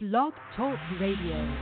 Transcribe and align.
Blog 0.00 0.32
Talk 0.56 0.78
Radio. 1.00 1.56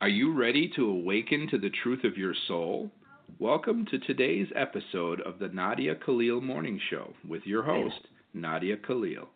Are 0.00 0.08
you 0.08 0.32
ready 0.32 0.72
to 0.74 0.88
awaken 0.88 1.46
to 1.50 1.58
the 1.58 1.68
truth 1.82 2.04
of 2.04 2.16
your 2.16 2.32
soul? 2.48 2.90
Welcome 3.38 3.84
to 3.90 3.98
today's 3.98 4.46
episode 4.56 5.20
of 5.20 5.38
the 5.38 5.48
Nadia 5.48 5.94
Khalil 5.94 6.40
Morning 6.40 6.80
Show 6.88 7.12
with 7.28 7.42
your 7.44 7.62
host, 7.62 8.00
Nadia 8.32 8.78
Khalil. 8.78 9.28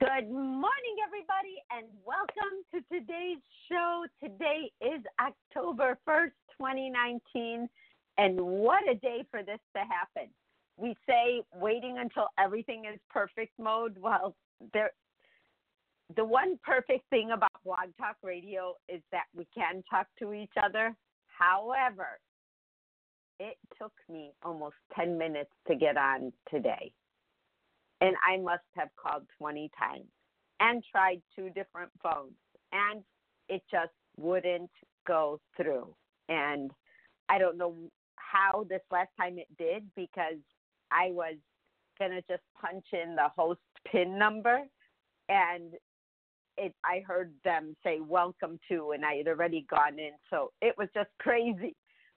Good 0.00 0.28
morning, 0.28 0.96
everybody, 1.06 1.62
and 1.70 1.86
welcome 2.04 2.64
to 2.74 2.80
today's 2.92 3.38
show. 3.70 4.04
Today 4.20 4.72
is 4.80 5.04
October 5.20 5.98
1st, 6.04 6.32
2019, 6.58 7.68
and 8.18 8.40
what 8.40 8.82
a 8.90 8.96
day 8.96 9.24
for 9.30 9.44
this 9.44 9.60
to 9.76 9.82
happen. 9.82 10.28
We 10.76 10.96
say 11.06 11.42
waiting 11.54 11.98
until 12.00 12.26
everything 12.40 12.86
is 12.92 12.98
perfect 13.08 13.52
mode. 13.56 13.96
Well, 13.96 14.34
there, 14.72 14.90
the 16.16 16.24
one 16.24 16.58
perfect 16.64 17.08
thing 17.10 17.30
about 17.32 17.50
Blog 17.64 17.88
Talk 17.98 18.16
Radio 18.22 18.74
is 18.88 19.02
that 19.12 19.24
we 19.34 19.46
can 19.54 19.82
talk 19.90 20.06
to 20.18 20.32
each 20.32 20.52
other. 20.62 20.94
However, 21.26 22.18
it 23.38 23.56
took 23.80 23.92
me 24.08 24.32
almost 24.42 24.76
10 24.94 25.16
minutes 25.16 25.50
to 25.68 25.74
get 25.74 25.96
on 25.96 26.32
today 26.50 26.92
and 28.00 28.16
I 28.26 28.38
must 28.38 28.64
have 28.76 28.88
called 28.96 29.24
20 29.38 29.70
times 29.78 30.06
and 30.60 30.82
tried 30.90 31.22
two 31.34 31.50
different 31.50 31.90
phones, 32.02 32.34
and 32.72 33.02
it 33.48 33.62
just 33.70 33.92
wouldn't 34.16 34.70
go 35.06 35.40
through. 35.56 35.94
And 36.28 36.70
I 37.28 37.38
don't 37.38 37.56
know 37.56 37.74
how 38.16 38.64
this 38.68 38.82
last 38.90 39.10
time 39.18 39.38
it 39.38 39.48
did 39.58 39.84
because 39.96 40.40
I 40.90 41.10
was 41.10 41.34
going 41.98 42.10
to 42.12 42.22
just 42.22 42.42
punch 42.60 42.84
in 42.92 43.16
the 43.16 43.28
host 43.36 43.60
PIN 43.86 44.18
number, 44.18 44.60
and 45.28 45.74
it, 46.56 46.74
I 46.84 47.02
heard 47.06 47.32
them 47.44 47.76
say 47.84 48.00
welcome 48.00 48.58
to, 48.70 48.92
and 48.92 49.04
I 49.04 49.14
had 49.14 49.28
already 49.28 49.66
gone 49.70 49.98
in. 49.98 50.12
So 50.28 50.52
it 50.60 50.74
was 50.76 50.88
just 50.94 51.10
crazy. 51.20 51.74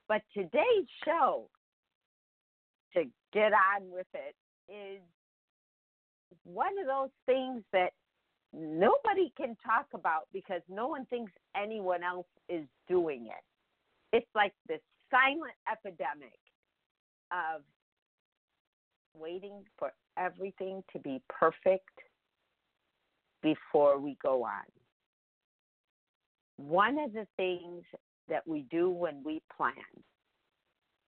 But 0.07 0.21
today's 0.33 0.87
show, 1.05 1.49
to 2.93 3.03
get 3.31 3.51
on 3.53 3.89
with 3.89 4.07
it, 4.13 4.35
is 4.71 5.01
one 6.43 6.73
of 6.79 6.87
those 6.87 7.09
things 7.25 7.63
that 7.71 7.91
nobody 8.53 9.31
can 9.35 9.55
talk 9.65 9.87
about 9.93 10.27
because 10.31 10.61
no 10.69 10.87
one 10.87 11.05
thinks 11.05 11.31
anyone 11.55 12.03
else 12.03 12.27
is 12.49 12.65
doing 12.87 13.27
it. 13.27 14.17
It's 14.17 14.29
like 14.35 14.53
this 14.67 14.81
silent 15.09 15.55
epidemic 15.71 16.37
of 17.31 17.61
waiting 19.15 19.63
for 19.77 19.91
everything 20.17 20.83
to 20.93 20.99
be 20.99 21.21
perfect 21.29 21.89
before 23.41 23.99
we 23.99 24.17
go 24.21 24.43
on. 24.43 24.63
One 26.57 26.99
of 26.99 27.13
the 27.13 27.27
things 27.35 27.83
that 28.29 28.47
we 28.47 28.65
do 28.71 28.89
when 28.89 29.21
we 29.23 29.41
plan 29.55 29.73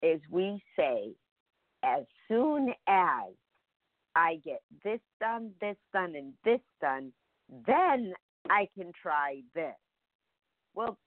is 0.03 0.21
we 0.31 0.63
say, 0.77 1.15
as 1.83 2.05
soon 2.29 2.71
as 2.89 3.33
I 4.17 4.41
get 4.45 4.63
this 4.83 5.01
done, 5.21 5.51
this 5.61 5.77
done, 5.93 6.15
and 6.17 6.33
this 6.45 6.61
done, 6.81 7.13
then 7.67 8.15
I 8.49 8.69
can 8.77 8.93
try 9.01 9.43
this. 9.55 9.75
Well, 10.75 10.99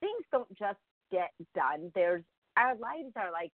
things 0.00 0.24
don't 0.32 0.48
just 0.58 0.78
get 1.10 1.30
done. 1.54 1.90
There's 1.94 2.24
our 2.56 2.74
lives 2.76 3.12
are 3.16 3.30
like 3.30 3.52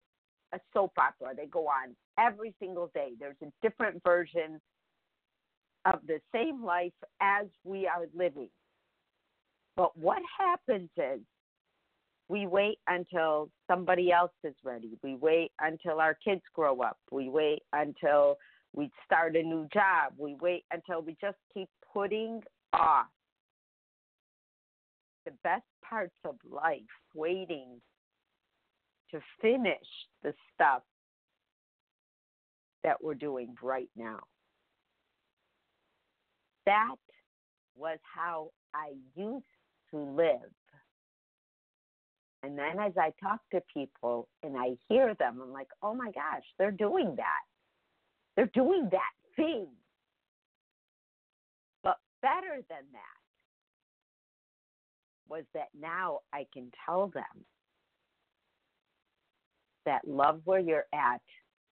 a 0.54 0.60
soap 0.74 0.94
opera. 0.98 1.36
They 1.36 1.48
go 1.48 1.68
on 1.68 1.96
every 2.20 2.54
single 2.60 2.92
day. 2.94 3.14
There's 3.20 3.36
a 3.42 3.52
different 3.62 4.02
version 4.04 4.60
of 5.86 6.00
the 6.08 6.20
same 6.34 6.64
life 6.64 6.94
as 7.22 7.48
we 7.64 7.88
are 7.88 8.06
living. 8.16 8.50
But 9.76 9.98
what 9.98 10.22
happens 10.40 10.90
is 10.98 11.20
we 12.30 12.48
wait 12.48 12.80
until 12.88 13.50
somebody 13.68 14.12
else 14.12 14.32
is 14.44 14.56
ready. 14.64 14.92
We 15.04 15.16
wait 15.16 15.52
until 15.60 16.00
our 16.00 16.16
kids 16.24 16.42
grow 16.54 16.82
up. 16.82 16.98
We 17.12 17.30
wait 17.30 17.64
until 17.74 18.38
we 18.74 18.90
start 19.06 19.36
a 19.36 19.44
new 19.44 19.68
job. 19.74 20.14
We 20.18 20.36
wait 20.40 20.64
until 20.72 21.02
we 21.02 21.18
just 21.20 21.38
keep 21.54 21.70
putting 21.94 22.42
off 22.72 23.08
the 25.26 25.32
best 25.44 25.64
parts 25.88 26.16
of 26.26 26.36
life, 26.50 26.82
waiting 27.14 27.82
to 29.14 29.22
finish 29.42 29.86
the 30.24 30.34
stuff 30.54 30.82
that 32.84 33.02
we're 33.02 33.14
doing 33.14 33.56
right 33.62 33.90
now. 33.96 34.20
That 36.66 36.96
was 37.76 38.00
how 38.04 38.50
I 38.74 38.94
used 39.16 39.46
to 39.92 39.98
live. 39.98 40.52
And 42.42 42.58
then 42.58 42.80
as 42.80 42.94
I 42.98 43.14
talk 43.22 43.40
to 43.52 43.62
people 43.74 44.28
and 44.42 44.58
I 44.58 44.76
hear 44.90 45.14
them, 45.14 45.40
I'm 45.42 45.54
like, 45.54 45.70
oh 45.82 45.94
my 45.94 46.12
gosh, 46.12 46.44
they're 46.58 46.72
doing 46.72 47.16
that. 47.16 47.44
They're 48.36 48.52
doing 48.54 48.90
that 48.92 49.12
thing. 49.36 49.68
But 51.84 51.98
better 52.22 52.62
than 52.68 52.84
that 52.94 53.22
was 55.30 55.44
that 55.54 55.70
now 55.80 56.20
I 56.34 56.48
can 56.52 56.72
tell 56.86 57.08
them 57.08 57.46
that 59.86 60.08
love 60.08 60.42
where 60.46 60.60
you're 60.60 60.86
at 60.94 61.22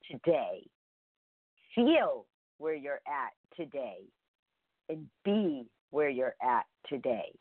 today, 0.09 0.67
feel 1.75 2.25
where 2.57 2.75
you're 2.75 3.01
at 3.07 3.33
today, 3.55 3.99
and 4.89 5.07
be 5.23 5.65
where 5.91 6.09
you're 6.09 6.35
at 6.41 6.65
today. 6.87 7.31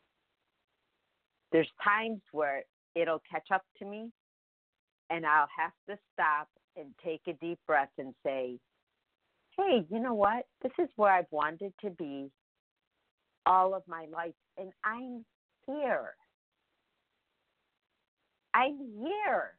There's 1.52 1.68
times 1.82 2.20
where 2.32 2.62
it'll 2.94 3.22
catch 3.30 3.48
up 3.52 3.64
to 3.78 3.84
me, 3.84 4.10
and 5.10 5.26
I'll 5.26 5.48
have 5.56 5.72
to 5.88 5.98
stop 6.12 6.48
and 6.76 6.94
take 7.04 7.22
a 7.26 7.32
deep 7.44 7.58
breath 7.66 7.90
and 7.98 8.14
say, 8.24 8.58
hey, 9.56 9.84
you 9.90 10.00
know 10.00 10.14
what? 10.14 10.46
This 10.62 10.72
is 10.78 10.88
where 10.96 11.12
I've 11.12 11.30
wanted 11.30 11.72
to 11.84 11.90
be 11.90 12.30
all 13.46 13.74
of 13.74 13.82
my 13.88 14.06
life, 14.12 14.34
and 14.56 14.70
I'm 14.84 15.24
here. 15.66 16.14
I'm 18.54 18.78
here. 18.98 19.52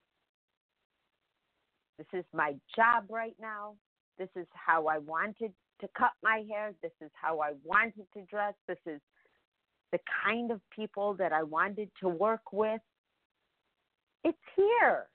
This 2.01 2.21
is 2.21 2.25
my 2.33 2.55
job 2.75 3.05
right 3.09 3.35
now. 3.39 3.75
This 4.17 4.29
is 4.35 4.47
how 4.53 4.87
I 4.87 4.97
wanted 4.97 5.53
to 5.81 5.87
cut 5.95 6.13
my 6.23 6.43
hair. 6.49 6.73
This 6.81 6.91
is 6.99 7.11
how 7.13 7.41
I 7.41 7.51
wanted 7.63 8.07
to 8.15 8.23
dress. 8.23 8.55
This 8.67 8.79
is 8.87 8.99
the 9.91 9.99
kind 10.23 10.49
of 10.49 10.61
people 10.75 11.13
that 11.19 11.31
I 11.31 11.43
wanted 11.43 11.91
to 12.01 12.09
work 12.09 12.51
with. 12.51 12.81
It's 14.23 14.37
here. 14.55 15.05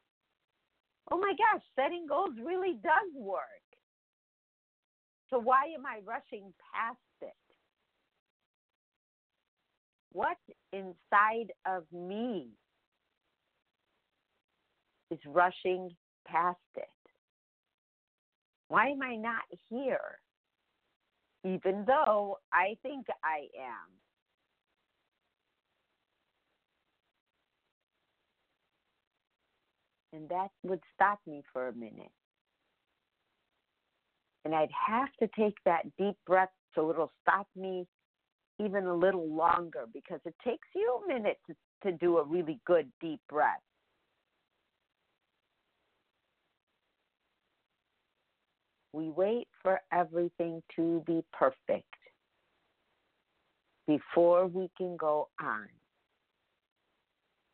Oh 1.11 1.19
my 1.19 1.33
gosh, 1.33 1.63
setting 1.75 2.07
goals 2.09 2.35
really 2.45 2.75
does 2.85 3.13
work. 3.17 3.41
So 5.31 5.41
why 5.41 5.65
am 5.77 5.85
I 5.87 6.01
rushing 6.05 6.53
past 6.73 6.99
it? 7.21 7.35
What 10.13 10.37
inside 10.73 11.53
of 11.67 11.83
me 11.93 12.51
is 15.11 15.19
rushing 15.27 15.91
past 16.26 16.59
it? 16.76 16.84
Why 18.69 18.88
am 18.88 19.03
I 19.03 19.16
not 19.16 19.42
here? 19.70 20.19
Even 21.44 21.84
though 21.87 22.38
I 22.53 22.76
think 22.82 23.06
I 23.22 23.47
am. 23.59 23.91
And 30.12 30.28
that 30.31 30.48
would 30.62 30.81
stop 30.94 31.20
me 31.26 31.42
for 31.53 31.69
a 31.69 31.75
minute. 31.75 32.10
And 34.44 34.54
I'd 34.54 34.70
have 34.87 35.08
to 35.20 35.28
take 35.38 35.56
that 35.64 35.82
deep 35.98 36.16
breath 36.26 36.48
so 36.75 36.91
it'll 36.91 37.12
stop 37.22 37.46
me 37.56 37.87
even 38.58 38.87
a 38.87 38.94
little 38.94 39.29
longer 39.29 39.87
because 39.93 40.20
it 40.25 40.34
takes 40.44 40.69
you 40.75 41.00
a 41.05 41.08
minute 41.12 41.38
to, 41.46 41.90
to 41.90 41.96
do 41.99 42.19
a 42.19 42.25
really 42.25 42.61
good 42.67 42.90
deep 43.00 43.20
breath. 43.29 43.61
We 48.96 49.10
wait 49.10 49.46
for 49.62 49.78
everything 49.93 50.62
to 50.76 51.02
be 51.06 51.22
perfect 51.31 51.84
before 53.87 54.46
we 54.46 54.70
can 54.78 54.96
go 54.96 55.28
on. 55.38 55.66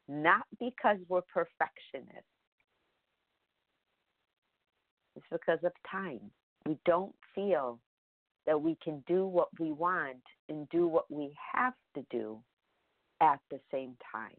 Not 0.06 0.44
because 0.60 0.98
we're 1.08 1.22
perfectionists, 1.22 2.28
it's 5.16 5.26
because 5.32 5.58
of 5.64 5.72
time 5.90 6.30
we 6.64 6.78
don't 6.86 7.14
feel 7.34 7.80
that 8.46 8.62
we 8.62 8.76
can 8.80 9.02
do 9.08 9.26
what 9.26 9.48
we 9.58 9.72
want 9.72 10.22
and 10.48 10.68
do 10.68 10.86
what 10.86 11.10
we 11.10 11.34
have 11.52 11.74
to 11.96 12.06
do 12.08 12.38
at 13.20 13.40
the 13.50 13.58
same 13.72 13.96
time. 14.12 14.30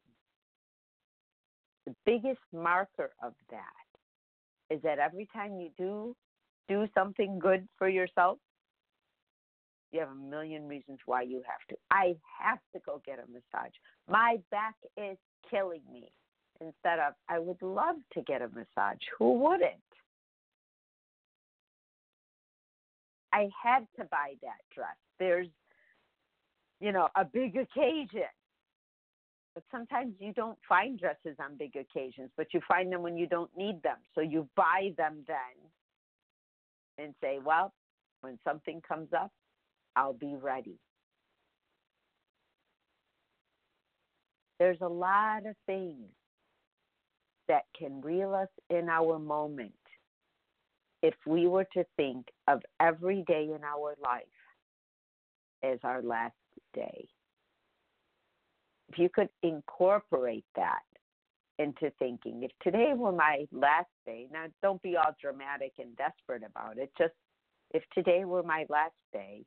The 1.85 1.95
biggest 2.05 2.39
marker 2.53 3.09
of 3.21 3.33
that 3.51 4.73
is 4.73 4.81
that 4.83 4.99
every 4.99 5.27
time 5.33 5.59
you 5.59 5.69
do 5.77 6.15
do 6.67 6.87
something 6.93 7.39
good 7.39 7.67
for 7.77 7.89
yourself, 7.89 8.37
You 9.91 9.99
have 9.99 10.09
a 10.09 10.15
million 10.15 10.67
reasons 10.67 10.99
why 11.05 11.21
you 11.21 11.43
have 11.45 11.67
to. 11.69 11.75
I 11.91 12.15
have 12.41 12.59
to 12.73 12.81
go 12.85 13.01
get 13.05 13.19
a 13.19 13.27
massage. 13.31 13.73
My 14.09 14.37
back 14.49 14.75
is 14.97 15.17
killing 15.49 15.83
me. 15.91 16.11
Instead 16.61 16.99
of, 16.99 17.13
I 17.29 17.39
would 17.39 17.61
love 17.61 17.97
to 18.13 18.21
get 18.21 18.41
a 18.41 18.47
massage. 18.47 19.01
Who 19.19 19.33
wouldn't? 19.33 19.73
I 23.31 23.49
had 23.61 23.85
to 23.97 24.05
buy 24.05 24.33
that 24.41 24.61
dress. 24.73 24.95
There's, 25.19 25.47
you 26.79 26.91
know, 26.91 27.09
a 27.15 27.25
big 27.25 27.55
occasion. 27.57 28.31
But 29.53 29.63
sometimes 29.71 30.13
you 30.19 30.33
don't 30.33 30.57
find 30.67 30.99
dresses 30.99 31.37
on 31.39 31.57
big 31.57 31.75
occasions, 31.75 32.31
but 32.37 32.47
you 32.53 32.61
find 32.67 32.91
them 32.91 33.03
when 33.03 33.17
you 33.17 33.27
don't 33.27 33.51
need 33.55 33.83
them. 33.83 33.97
So 34.15 34.21
you 34.21 34.47
buy 34.55 34.93
them 34.97 35.23
then 35.27 35.69
and 36.97 37.13
say, 37.21 37.39
well, 37.43 37.73
when 38.21 38.37
something 38.43 38.81
comes 38.87 39.09
up, 39.13 39.31
I'll 39.95 40.13
be 40.13 40.35
ready. 40.41 40.77
There's 44.59 44.81
a 44.81 44.87
lot 44.87 45.45
of 45.45 45.55
things 45.65 46.07
that 47.47 47.63
can 47.77 48.01
reel 48.01 48.33
us 48.33 48.47
in 48.69 48.87
our 48.89 49.19
moment 49.19 49.73
if 51.01 51.15
we 51.25 51.47
were 51.47 51.67
to 51.73 51.83
think 51.97 52.27
of 52.47 52.61
every 52.79 53.23
day 53.27 53.49
in 53.53 53.63
our 53.63 53.95
life 54.01 54.23
as 55.63 55.79
our 55.83 56.01
last 56.01 56.33
day. 56.73 57.07
If 58.89 58.99
you 58.99 59.09
could 59.13 59.29
incorporate 59.41 60.45
that 60.55 60.83
into 61.59 61.91
thinking, 61.99 62.43
if 62.43 62.51
today 62.61 62.93
were 62.95 63.11
my 63.11 63.45
last 63.51 63.89
day, 64.05 64.27
now 64.31 64.45
don't 64.61 64.81
be 64.81 64.97
all 64.97 65.15
dramatic 65.21 65.73
and 65.79 65.95
desperate 65.95 66.43
about 66.43 66.77
it, 66.77 66.91
just 66.97 67.13
if 67.71 67.83
today 67.93 68.25
were 68.25 68.43
my 68.43 68.65
last 68.69 68.95
day, 69.11 69.43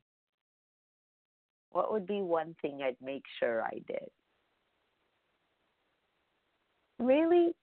what 1.71 1.91
would 1.91 2.07
be 2.07 2.21
one 2.21 2.55
thing 2.61 2.79
I'd 2.81 2.95
make 3.01 3.23
sure 3.39 3.61
I 3.61 3.81
did? 3.87 4.09
Really 6.99 7.53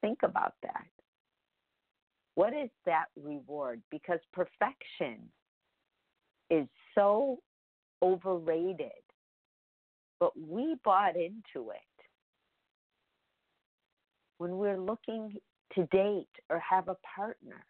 think 0.00 0.18
about 0.22 0.54
that. 0.62 0.86
What 2.34 2.52
is 2.52 2.70
that 2.86 3.06
reward? 3.20 3.82
Because 3.90 4.20
perfection 4.32 5.30
is 6.50 6.66
so 6.94 7.38
overrated, 8.02 9.02
but 10.20 10.38
we 10.38 10.76
bought 10.84 11.16
into 11.16 11.70
it. 11.70 11.87
When 14.38 14.56
we're 14.56 14.80
looking 14.80 15.36
to 15.74 15.84
date 15.86 16.28
or 16.48 16.60
have 16.60 16.88
a 16.88 16.96
partner, 17.16 17.64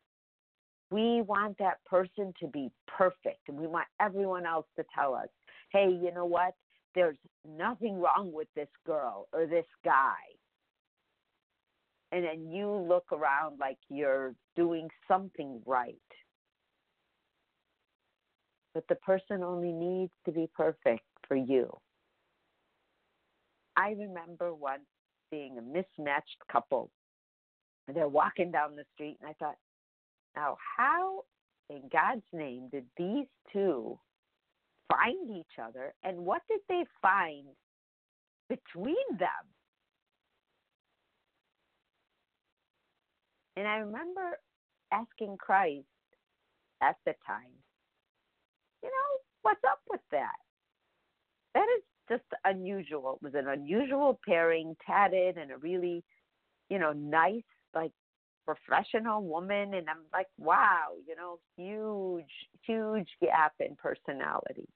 we 0.90 1.22
want 1.22 1.58
that 1.58 1.84
person 1.84 2.32
to 2.40 2.46
be 2.46 2.70
perfect 2.86 3.48
and 3.48 3.58
we 3.58 3.66
want 3.66 3.86
everyone 4.00 4.46
else 4.46 4.66
to 4.76 4.84
tell 4.94 5.14
us, 5.14 5.28
hey, 5.70 5.88
you 5.88 6.12
know 6.14 6.24
what? 6.24 6.54
There's 6.94 7.18
nothing 7.46 8.00
wrong 8.00 8.32
with 8.32 8.48
this 8.54 8.68
girl 8.86 9.28
or 9.32 9.46
this 9.46 9.66
guy 9.84 10.14
and 12.12 12.24
then 12.24 12.50
you 12.50 12.70
look 12.70 13.04
around 13.12 13.58
like 13.58 13.78
you're 13.88 14.34
doing 14.56 14.88
something 15.06 15.60
right. 15.66 15.94
But 18.74 18.84
the 18.88 18.94
person 18.96 19.42
only 19.42 19.72
needs 19.72 20.12
to 20.24 20.32
be 20.32 20.48
perfect 20.54 21.02
for 21.26 21.36
you. 21.36 21.70
I 23.76 23.90
remember 23.90 24.54
once 24.54 24.86
seeing 25.30 25.58
a 25.58 25.62
mismatched 25.62 26.38
couple. 26.50 26.90
And 27.86 27.96
they're 27.96 28.08
walking 28.08 28.50
down 28.50 28.76
the 28.76 28.84
street, 28.94 29.16
and 29.20 29.30
I 29.30 29.32
thought, 29.34 29.56
now, 30.36 30.56
how 30.76 31.22
in 31.70 31.82
God's 31.90 32.26
name 32.32 32.68
did 32.70 32.84
these 32.96 33.26
two 33.52 33.98
find 34.90 35.30
each 35.30 35.58
other, 35.62 35.94
and 36.02 36.18
what 36.18 36.42
did 36.48 36.60
they 36.68 36.84
find 37.02 37.46
between 38.48 38.94
them? 39.18 39.28
And 43.56 43.66
I 43.66 43.78
remember 43.78 44.38
asking 44.92 45.36
Christ 45.38 45.84
at 46.80 46.96
the 47.04 47.14
time, 47.26 47.50
you 48.82 48.88
know, 48.88 49.20
what's 49.42 49.64
up 49.68 49.80
with 49.90 50.00
that? 50.12 50.36
That 51.54 51.66
is 51.76 51.82
just 52.08 52.24
unusual. 52.44 53.18
It 53.20 53.24
was 53.24 53.34
an 53.34 53.48
unusual 53.48 54.18
pairing, 54.26 54.76
tatted 54.86 55.36
and 55.36 55.50
a 55.50 55.58
really, 55.58 56.04
you 56.68 56.78
know, 56.78 56.92
nice, 56.92 57.42
like 57.74 57.92
professional 58.44 59.22
woman. 59.22 59.74
And 59.74 59.88
I'm 59.88 60.04
like, 60.12 60.28
wow, 60.38 60.92
you 61.06 61.14
know, 61.16 61.38
huge, 61.56 62.24
huge 62.62 63.08
gap 63.20 63.52
in 63.60 63.76
personality. 63.76 64.68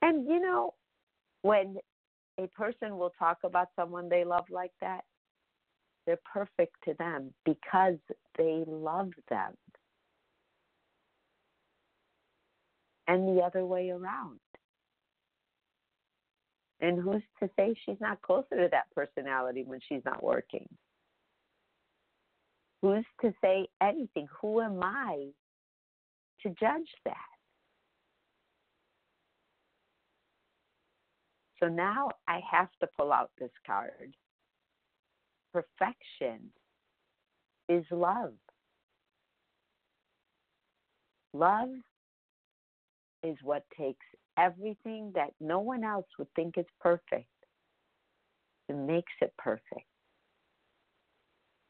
And, 0.00 0.26
you 0.26 0.40
know, 0.40 0.74
when 1.42 1.76
a 2.38 2.46
person 2.48 2.96
will 2.96 3.12
talk 3.18 3.38
about 3.44 3.68
someone 3.76 4.08
they 4.08 4.24
love 4.24 4.44
like 4.50 4.72
that, 4.80 5.04
they're 6.06 6.18
perfect 6.32 6.74
to 6.84 6.94
them 6.98 7.32
because 7.44 7.98
they 8.36 8.64
love 8.66 9.10
them. 9.28 9.52
And 13.06 13.36
the 13.36 13.42
other 13.42 13.64
way 13.64 13.90
around. 13.90 14.40
And 16.82 17.00
who's 17.00 17.22
to 17.40 17.48
say 17.56 17.74
she's 17.86 18.00
not 18.00 18.20
closer 18.22 18.56
to 18.56 18.68
that 18.70 18.90
personality 18.94 19.62
when 19.64 19.80
she's 19.88 20.04
not 20.04 20.22
working? 20.22 20.68
Who's 22.82 23.04
to 23.22 23.32
say 23.40 23.68
anything? 23.80 24.26
Who 24.40 24.60
am 24.60 24.82
I 24.82 25.28
to 26.42 26.48
judge 26.50 26.90
that? 27.04 27.14
So 31.60 31.68
now 31.68 32.10
I 32.26 32.40
have 32.50 32.68
to 32.80 32.88
pull 32.98 33.12
out 33.12 33.30
this 33.38 33.52
card 33.64 34.12
perfection 35.52 36.50
is 37.68 37.84
love. 37.90 38.32
Love 41.34 41.70
is 43.22 43.36
what 43.42 43.64
takes 43.78 44.04
everything 44.38 45.12
that 45.14 45.32
no 45.40 45.60
one 45.60 45.84
else 45.84 46.06
would 46.18 46.32
think 46.34 46.58
is 46.58 46.66
perfect 46.80 47.26
and 48.68 48.86
makes 48.86 49.12
it 49.20 49.32
perfect. 49.38 49.86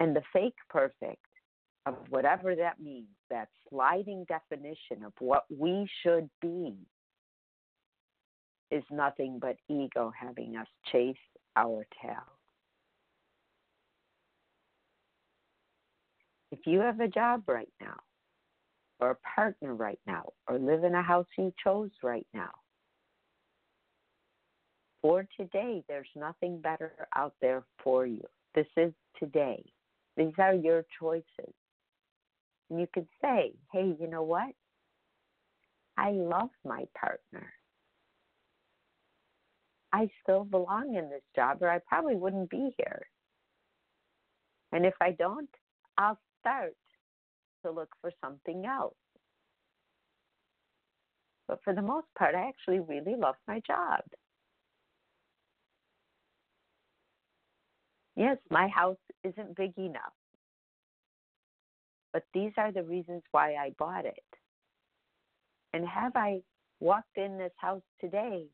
And 0.01 0.15
the 0.17 0.23
fake 0.33 0.57
perfect, 0.69 1.25
of 1.87 1.97
whatever 2.11 2.55
that 2.55 2.81
means, 2.81 3.09
that 3.31 3.49
sliding 3.69 4.25
definition 4.29 5.05
of 5.05 5.13
what 5.19 5.45
we 5.51 5.89
should 6.03 6.29
be, 6.41 6.75
is 8.71 8.85
nothing 8.91 9.39
but 9.41 9.57
ego 9.69 10.13
having 10.19 10.57
us 10.57 10.67
chase 10.91 11.17
our 11.57 11.87
tail. 12.01 12.25
If 16.51 16.61
you 16.67 16.81
have 16.81 17.01
a 17.01 17.09
job 17.09 17.43
right 17.47 17.73
now, 17.81 17.97
or 19.03 19.11
a 19.11 19.17
partner 19.35 19.75
right 19.75 19.99
now, 20.07 20.25
or 20.47 20.61
live 20.61 20.85
in 20.85 20.95
a 20.95 21.03
house 21.03 21.27
you 21.37 21.53
chose 21.63 21.91
right 22.05 22.27
now, 22.33 22.53
for 25.01 25.27
today, 25.37 25.83
there's 25.89 26.07
nothing 26.15 26.61
better 26.61 26.93
out 27.17 27.35
there 27.41 27.65
for 27.83 28.07
you. 28.07 28.23
This 28.55 28.69
is 28.77 28.93
today. 29.19 29.65
These 30.17 30.35
are 30.39 30.55
your 30.55 30.85
choices. 31.01 31.53
And 32.71 32.79
you 32.79 32.87
could 32.95 33.09
say, 33.21 33.55
hey, 33.73 33.97
you 33.99 34.07
know 34.07 34.23
what? 34.23 34.55
I 35.99 36.13
love 36.13 36.51
my 36.65 36.85
partner. 36.95 37.53
I 39.93 40.09
still 40.23 40.45
belong 40.45 40.95
in 40.95 41.11
this 41.11 41.25
job, 41.35 41.59
or 41.61 41.69
I 41.69 41.81
probably 41.81 42.15
wouldn't 42.15 42.51
be 42.51 42.73
here. 42.79 43.03
And 44.71 44.87
if 44.87 44.95
I 45.01 45.11
don't, 45.11 45.51
I'll 45.99 46.21
start 46.41 46.77
to 47.65 47.71
look 47.71 47.91
for 48.01 48.11
something 48.21 48.65
else. 48.67 48.95
But 51.49 51.61
for 51.65 51.75
the 51.75 51.83
most 51.83 52.07
part, 52.17 52.35
I 52.35 52.49
actually 52.49 52.81
really 52.81 53.17
love 53.17 53.35
my 53.47 53.61
job. 53.67 54.01
Yes, 58.17 58.39
my 58.51 58.69
house 58.69 58.99
isn't 59.25 59.57
big 59.57 59.73
enough. 59.79 60.13
But 62.13 62.25
these 62.35 62.53
are 62.59 62.71
the 62.71 62.83
reasons 62.83 63.23
why 63.31 63.55
I 63.55 63.71
bought 63.79 64.05
it. 64.05 64.15
And 65.73 65.87
have 65.87 66.13
I 66.15 66.41
walked 66.81 67.17
in 67.17 67.39
this 67.39 67.53
house 67.57 67.83
today 68.01 68.45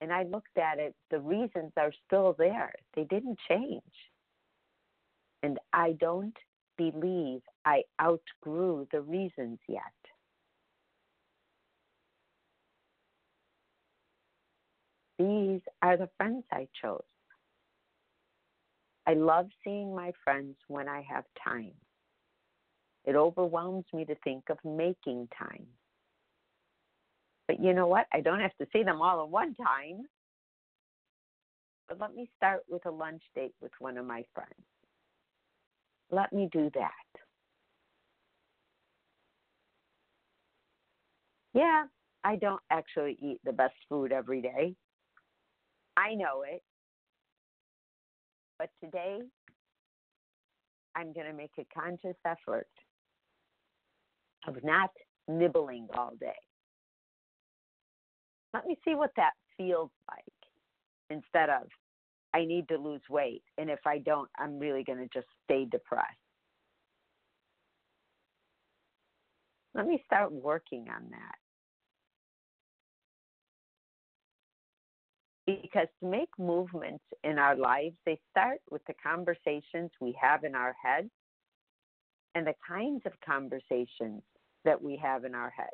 and 0.00 0.12
I 0.12 0.24
looked 0.24 0.58
at 0.58 0.78
it, 0.78 0.94
the 1.10 1.20
reasons 1.20 1.72
are 1.76 1.92
still 2.06 2.34
there. 2.38 2.72
They 2.94 3.04
didn't 3.04 3.38
change. 3.48 3.82
And 5.42 5.58
I 5.72 5.92
don't 5.98 6.36
believe 6.76 7.40
I 7.64 7.82
outgrew 8.00 8.86
the 8.92 9.00
reasons 9.00 9.58
yet. 9.68 9.82
These 15.18 15.60
are 15.82 15.96
the 15.96 16.08
friends 16.16 16.44
I 16.50 16.66
chose. 16.80 17.02
I 19.06 19.14
love 19.14 19.48
seeing 19.64 19.94
my 19.94 20.12
friends 20.24 20.56
when 20.68 20.88
I 20.88 21.04
have 21.08 21.24
time. 21.42 21.72
It 23.04 23.16
overwhelms 23.16 23.84
me 23.92 24.04
to 24.04 24.14
think 24.22 24.44
of 24.48 24.58
making 24.64 25.28
time. 25.36 25.66
But 27.48 27.60
you 27.60 27.74
know 27.74 27.88
what? 27.88 28.06
I 28.12 28.20
don't 28.20 28.40
have 28.40 28.56
to 28.60 28.66
see 28.72 28.82
them 28.82 29.02
all 29.02 29.22
at 29.22 29.28
one 29.28 29.54
time. 29.54 30.06
But 31.88 32.00
let 32.00 32.14
me 32.14 32.30
start 32.36 32.62
with 32.68 32.86
a 32.86 32.90
lunch 32.90 33.22
date 33.34 33.54
with 33.60 33.72
one 33.78 33.98
of 33.98 34.06
my 34.06 34.24
friends. 34.34 34.54
Let 36.12 36.32
me 36.32 36.48
do 36.52 36.70
that. 36.74 36.90
Yeah, 41.54 41.84
I 42.22 42.36
don't 42.36 42.60
actually 42.70 43.16
eat 43.20 43.40
the 43.44 43.52
best 43.52 43.74
food 43.88 44.12
every 44.12 44.42
day. 44.42 44.74
I 45.96 46.14
know 46.14 46.42
it. 46.46 46.62
But 48.58 48.70
today, 48.82 49.18
I'm 50.94 51.12
going 51.12 51.26
to 51.26 51.32
make 51.32 51.50
a 51.58 51.66
conscious 51.78 52.16
effort 52.26 52.68
of 54.46 54.62
not 54.62 54.90
nibbling 55.28 55.88
all 55.96 56.12
day. 56.20 56.32
Let 58.54 58.66
me 58.66 58.76
see 58.84 58.94
what 58.94 59.10
that 59.16 59.32
feels 59.56 59.90
like 60.10 60.20
instead 61.10 61.48
of, 61.48 61.68
I 62.34 62.44
need 62.44 62.68
to 62.68 62.76
lose 62.76 63.02
weight. 63.10 63.42
And 63.58 63.70
if 63.70 63.80
I 63.86 63.98
don't, 63.98 64.28
I'm 64.38 64.58
really 64.58 64.84
going 64.84 64.98
to 64.98 65.08
just 65.12 65.26
stay 65.44 65.66
depressed. 65.70 66.06
Let 69.74 69.86
me 69.86 70.02
start 70.06 70.32
working 70.32 70.86
on 70.88 71.10
that. 71.10 71.36
Because 75.46 75.88
to 76.00 76.08
make 76.08 76.28
movements 76.38 77.04
in 77.24 77.38
our 77.38 77.56
lives, 77.56 77.96
they 78.06 78.20
start 78.30 78.60
with 78.70 78.82
the 78.86 78.94
conversations 79.02 79.90
we 80.00 80.16
have 80.20 80.44
in 80.44 80.54
our 80.54 80.74
heads 80.82 81.10
and 82.34 82.46
the 82.46 82.54
kinds 82.66 83.02
of 83.06 83.12
conversations 83.26 84.22
that 84.64 84.80
we 84.80 84.96
have 85.02 85.24
in 85.24 85.34
our 85.34 85.50
heads. 85.50 85.70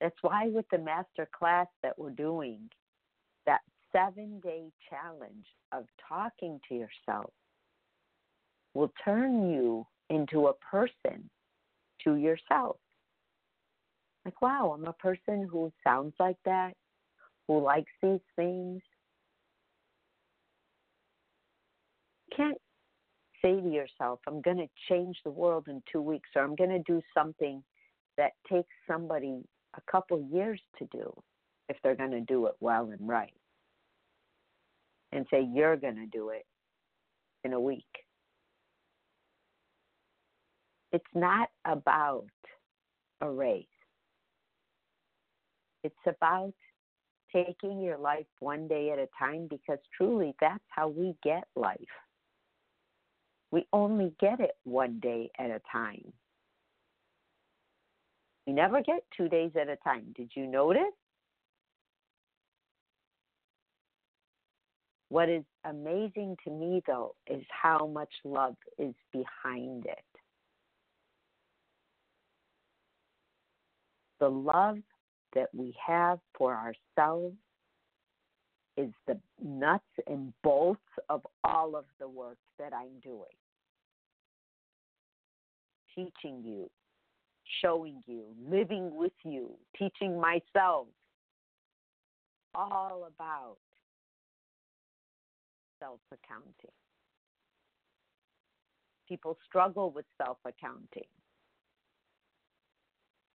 That's 0.00 0.16
why, 0.22 0.48
with 0.48 0.66
the 0.70 0.78
master 0.78 1.28
class 1.38 1.68
that 1.82 1.98
we're 1.98 2.10
doing, 2.10 2.68
seven 3.94 4.40
day 4.40 4.64
challenge 4.90 5.46
of 5.72 5.84
talking 6.08 6.60
to 6.68 6.74
yourself 6.74 7.32
will 8.74 8.92
turn 9.04 9.50
you 9.52 9.86
into 10.10 10.48
a 10.48 10.54
person 10.54 11.30
to 12.02 12.16
yourself. 12.16 12.76
Like, 14.24 14.40
wow, 14.42 14.74
I'm 14.74 14.86
a 14.86 14.92
person 14.94 15.48
who 15.50 15.72
sounds 15.84 16.14
like 16.18 16.38
that, 16.44 16.72
who 17.46 17.62
likes 17.62 17.92
these 18.02 18.20
things. 18.36 18.80
Can't 22.34 22.58
say 23.42 23.60
to 23.60 23.68
yourself, 23.68 24.20
I'm 24.26 24.40
going 24.40 24.56
to 24.56 24.68
change 24.88 25.18
the 25.24 25.30
world 25.30 25.66
in 25.68 25.82
two 25.92 26.00
weeks, 26.00 26.30
or 26.34 26.42
I'm 26.42 26.56
going 26.56 26.70
to 26.70 26.82
do 26.86 27.00
something 27.16 27.62
that 28.16 28.32
takes 28.50 28.74
somebody 28.88 29.42
a 29.76 29.90
couple 29.90 30.26
years 30.32 30.60
to 30.78 30.86
do 30.90 31.12
if 31.68 31.76
they're 31.82 31.94
going 31.94 32.10
to 32.10 32.20
do 32.22 32.46
it 32.46 32.54
well 32.60 32.90
and 32.90 33.08
right. 33.08 33.32
And 35.14 35.24
say, 35.30 35.48
you're 35.54 35.76
going 35.76 35.96
to 35.96 36.06
do 36.06 36.30
it 36.30 36.44
in 37.44 37.52
a 37.52 37.60
week. 37.60 37.84
It's 40.92 41.04
not 41.14 41.48
about 41.64 42.26
a 43.20 43.30
race, 43.30 43.66
it's 45.82 45.94
about 46.06 46.52
taking 47.32 47.80
your 47.80 47.98
life 47.98 48.26
one 48.40 48.68
day 48.68 48.90
at 48.90 48.98
a 48.98 49.08
time 49.18 49.48
because 49.50 49.78
truly 49.96 50.34
that's 50.40 50.62
how 50.68 50.88
we 50.88 51.14
get 51.22 51.44
life. 51.56 51.78
We 53.50 53.66
only 53.72 54.14
get 54.20 54.40
it 54.40 54.56
one 54.64 54.98
day 55.00 55.30
at 55.38 55.50
a 55.50 55.60
time. 55.70 56.12
We 58.46 58.52
never 58.52 58.82
get 58.82 59.04
two 59.16 59.28
days 59.28 59.52
at 59.60 59.68
a 59.68 59.76
time. 59.76 60.12
Did 60.16 60.30
you 60.34 60.46
notice? 60.46 60.82
What 65.08 65.28
is 65.28 65.44
amazing 65.64 66.36
to 66.44 66.50
me, 66.50 66.82
though, 66.86 67.14
is 67.26 67.44
how 67.48 67.86
much 67.86 68.10
love 68.24 68.56
is 68.78 68.94
behind 69.12 69.86
it. 69.86 70.04
The 74.20 74.28
love 74.28 74.78
that 75.34 75.48
we 75.54 75.74
have 75.86 76.18
for 76.36 76.54
ourselves 76.56 77.36
is 78.76 78.90
the 79.06 79.18
nuts 79.42 79.84
and 80.06 80.32
bolts 80.42 80.80
of 81.08 81.22
all 81.44 81.76
of 81.76 81.84
the 82.00 82.08
work 82.08 82.38
that 82.58 82.72
I'm 82.72 83.00
doing. 83.02 83.22
Teaching 85.94 86.42
you, 86.44 86.70
showing 87.62 88.02
you, 88.06 88.24
living 88.48 88.96
with 88.96 89.12
you, 89.22 89.50
teaching 89.78 90.20
myself, 90.20 90.86
all 92.54 93.08
about 93.14 93.56
self 95.84 96.00
accounting. 96.12 96.74
People 99.08 99.36
struggle 99.46 99.90
with 99.90 100.06
self 100.16 100.38
accounting. 100.44 101.08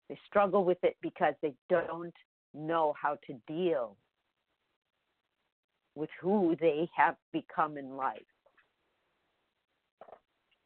They 0.07 0.17
struggle 0.27 0.65
with 0.65 0.79
it 0.83 0.97
because 1.01 1.35
they 1.41 1.53
don't 1.69 2.13
know 2.53 2.93
how 2.99 3.17
to 3.27 3.33
deal 3.47 3.95
with 5.95 6.09
who 6.19 6.55
they 6.59 6.89
have 6.95 7.15
become 7.31 7.77
in 7.77 7.95
life. 7.95 8.21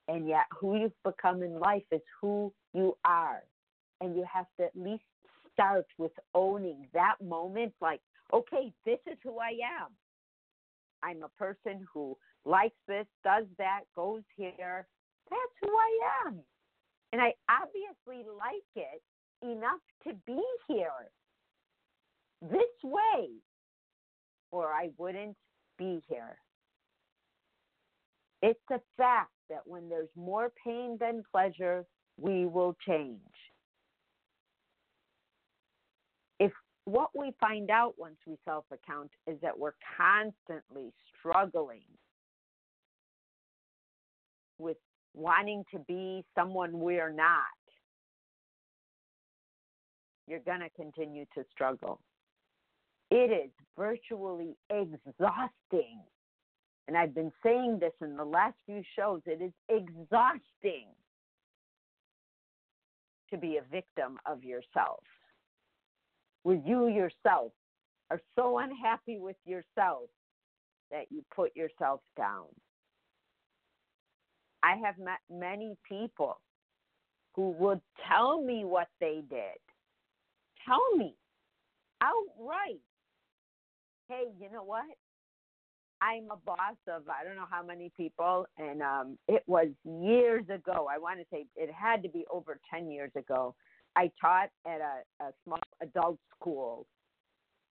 And 0.08 0.28
yet, 0.28 0.46
who 0.58 0.78
you've 0.78 1.04
become 1.04 1.44
in 1.44 1.60
life 1.60 1.84
is 1.92 2.02
who 2.22 2.54
you 2.74 2.96
are. 3.04 3.44
And 4.02 4.16
you 4.16 4.26
have 4.32 4.46
to 4.58 4.66
at 4.66 4.76
least 4.76 5.04
start 5.54 5.86
with 5.98 6.12
owning 6.34 6.88
that 6.94 7.16
moment 7.24 7.74
like, 7.82 8.02
okay, 8.34 8.74
this 8.86 9.00
is 9.08 9.18
who 9.24 9.40
I 9.40 9.52
am. 9.82 9.92
I'm 11.04 11.24
a 11.24 11.30
person 11.30 11.86
who 11.94 12.18
likes 12.46 12.78
this, 12.88 13.06
does 13.24 13.46
that, 13.58 13.82
goes 13.96 14.24
here. 14.36 14.88
That's 15.30 15.42
who 15.62 15.70
I 15.70 16.28
am. 16.28 16.40
And 17.12 17.22
I 17.22 17.34
obviously 17.50 18.26
like 18.38 18.64
it 18.76 19.02
enough 19.44 19.82
to 20.08 20.14
be 20.26 20.42
here 20.68 20.90
this 22.42 22.62
way, 22.84 23.30
or 24.52 24.68
I 24.68 24.90
wouldn't 24.98 25.38
be 25.78 26.02
here. 26.08 26.38
It's 28.42 28.60
a 28.72 28.80
fact 28.98 29.32
that 29.50 29.62
when 29.66 29.90
there's 29.90 30.10
more 30.16 30.52
pain 30.64 30.98
than 31.00 31.24
pleasure, 31.32 31.86
we 32.18 32.46
will 32.46 32.76
change. 32.86 33.20
If 36.40 36.52
what 36.86 37.10
we 37.16 37.32
find 37.40 37.70
out 37.70 37.94
once 37.98 38.18
we 38.28 38.38
self 38.46 38.66
account 38.72 39.12
is 39.28 39.40
that 39.42 39.58
we're 39.58 39.76
constantly 39.98 40.92
struggling 41.18 41.84
with 44.60 44.78
wanting 45.14 45.64
to 45.72 45.80
be 45.80 46.24
someone 46.36 46.80
we're 46.80 47.12
not, 47.12 47.44
you're 50.28 50.40
going 50.40 50.62
to 50.62 50.70
continue 50.70 51.26
to 51.36 51.44
struggle. 51.52 52.00
It 53.12 53.32
is 53.32 53.52
virtually 53.78 54.56
exhausting. 54.70 56.02
And 56.88 56.98
I've 56.98 57.16
been 57.16 57.32
saying 57.44 57.78
this 57.80 57.94
in 58.02 58.18
the 58.18 58.26
last 58.26 58.56
few 58.66 58.82
shows 58.98 59.22
it 59.26 59.42
is 59.42 59.54
exhausting 59.70 60.88
to 63.30 63.38
be 63.38 63.58
a 63.58 63.72
victim 63.72 64.18
of 64.26 64.44
yourself. 64.44 65.04
Where 66.44 66.60
you 66.66 66.88
yourself 66.88 67.52
are 68.12 68.22
so 68.38 68.60
unhappy 68.60 69.18
with 69.20 69.38
yourself 69.46 70.10
that 70.92 71.06
you 71.10 71.24
put 71.36 71.56
yourself 71.56 72.02
down. 72.18 72.46
I 74.62 74.76
have 74.86 74.98
met 74.98 75.20
many 75.30 75.76
people 75.88 76.40
who 77.34 77.52
would 77.60 77.82
tell 78.08 78.42
me 78.42 78.64
what 78.66 78.88
they 79.00 79.22
did 79.30 79.58
tell 80.66 80.96
me 80.96 81.16
outright, 82.02 82.82
hey, 84.10 84.26
you 84.40 84.52
know 84.52 84.64
what? 84.64 84.86
I'm 86.02 86.26
a 86.32 86.36
boss 86.36 86.76
of 86.90 87.04
I 87.08 87.24
don't 87.24 87.38
know 87.38 87.48
how 87.50 87.64
many 87.64 87.92
people, 87.96 88.46
and 88.58 88.82
um, 88.82 89.18
it 89.30 89.44
was 89.48 89.68
years 89.86 90.44
ago. 90.54 90.88
I 90.92 90.98
want 90.98 91.20
to 91.20 91.26
say 91.32 91.46
it 91.56 91.70
had 91.72 92.04
to 92.04 92.10
be 92.10 92.26
over 92.30 92.60
10 92.74 92.92
years 92.92 93.12
ago. 93.16 93.56
I 93.96 94.12
taught 94.20 94.50
at 94.66 94.82
a, 94.82 95.24
a 95.24 95.32
small 95.44 95.60
adult 95.82 96.20
school 96.36 96.86